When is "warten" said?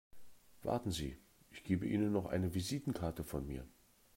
0.63-0.89